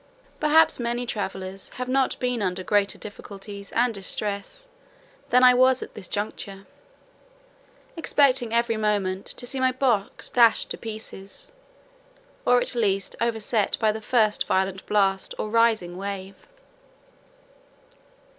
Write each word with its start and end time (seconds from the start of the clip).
Perhaps 0.39 0.79
many 0.79 1.05
travellers 1.05 1.69
have 1.75 1.87
not 1.87 2.19
been 2.19 2.41
under 2.41 2.63
greater 2.63 2.97
difficulties 2.97 3.71
and 3.73 3.93
distress 3.93 4.67
than 5.29 5.43
I 5.43 5.53
was 5.53 5.83
at 5.83 5.93
this 5.93 6.07
juncture, 6.07 6.65
expecting 7.95 8.51
every 8.51 8.77
moment 8.77 9.27
to 9.27 9.45
see 9.45 9.59
my 9.59 9.71
box 9.71 10.31
dashed 10.31 10.71
to 10.71 10.77
pieces, 10.79 11.51
or 12.47 12.59
at 12.59 12.73
least 12.73 13.15
overset 13.21 13.77
by 13.79 13.91
the 13.91 14.01
first 14.01 14.47
violent 14.47 14.83
blast, 14.87 15.35
or 15.37 15.51
rising 15.51 15.95
wave. 15.95 16.47